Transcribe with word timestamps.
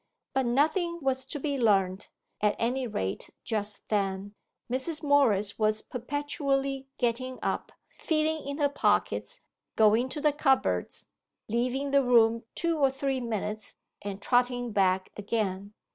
But 0.33 0.47
nothing 0.47 0.97
was 0.99 1.25
to 1.25 1.39
be 1.39 1.59
learnt, 1.59 2.09
at 2.41 2.55
any 2.57 2.87
rate 2.87 3.29
just 3.43 3.87
then. 3.89 4.33
Mrs. 4.67 5.03
Morris 5.03 5.59
was 5.59 5.83
perpetually 5.83 6.87
getting 6.97 7.37
up, 7.43 7.71
feeling 7.99 8.47
in 8.47 8.57
her 8.57 8.67
pockets, 8.67 9.41
going 9.75 10.09
to 10.09 10.31
cupboards, 10.31 11.07
leaving 11.47 11.91
the 11.91 12.01
room 12.01 12.41
two 12.55 12.79
or 12.79 12.89
three 12.89 13.19
minutes, 13.19 13.75
and 14.01 14.19
trotting 14.19 14.71
back 14.71 15.11
again. 15.17 15.75